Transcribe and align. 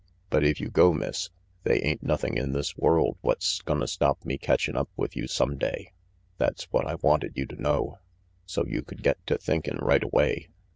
But 0.31 0.43
if 0.43 0.59
you 0.59 0.69
go, 0.69 0.93
Miss, 0.95 1.29
they 1.61 1.79
ain't 1.83 2.01
nothing 2.01 2.35
in 2.35 2.53
this 2.53 2.75
world 2.75 3.19
what's 3.21 3.61
gonna 3.61 3.85
stop 3.85 4.25
me 4.25 4.35
catchin' 4.35 4.75
up 4.75 4.89
with 4.97 5.15
you 5.15 5.27
some 5.27 5.59
day. 5.59 5.93
That's 6.39 6.63
what 6.71 6.87
I 6.87 6.95
wanted 7.03 7.33
you 7.35 7.45
to 7.45 7.61
know, 7.61 7.99
so 8.47 8.65
you 8.65 8.81
could 8.81 9.03
get 9.03 9.23
to 9.27 9.37
thinkin' 9.37 9.77
right 9.77 10.03
away." 10.03 10.47